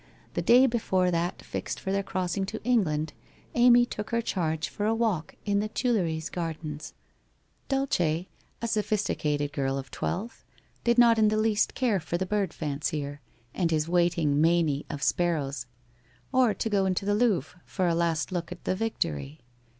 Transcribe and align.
The 0.33 0.41
day 0.41 0.65
before 0.65 1.11
that 1.11 1.43
fixed 1.43 1.79
for 1.79 1.91
their 1.91 2.01
crossing 2.01 2.43
to 2.47 2.63
England, 2.63 3.13
Amy 3.53 3.85
took 3.85 4.09
her 4.09 4.19
charge 4.23 4.67
for 4.67 4.87
a 4.87 4.95
walk 4.95 5.35
in 5.45 5.59
the 5.59 5.67
Tuileries 5.67 6.27
Gardens. 6.31 6.95
Dulce, 7.67 7.99
a 7.99 8.27
sophisticated 8.67 9.53
girl 9.53 9.77
of 9.77 9.91
twelve, 9.91 10.43
did 10.83 10.97
not 10.97 11.19
in 11.19 11.27
the 11.27 11.37
least 11.37 11.75
care 11.75 11.99
for 11.99 12.17
the 12.17 12.25
bird 12.25 12.51
fancier, 12.51 13.21
and 13.53 13.69
his 13.69 13.87
waiting 13.87 14.41
meinie 14.41 14.87
of 14.89 15.03
sparrows, 15.03 15.67
or 16.31 16.55
to 16.55 16.67
go 16.67 16.81
WHITE 16.81 16.83
ROSE 16.83 16.83
OF 16.83 16.83
WEARY 16.83 16.83
LEAF 16.83 16.87
13 16.87 16.87
into 16.87 17.05
the 17.05 17.15
Louvre 17.35 17.61
for 17.65 17.87
a 17.87 17.93
last 17.93 18.31
look 18.31 18.51
at 18.51 18.63
the 18.63 18.73
Victory. 18.75 19.39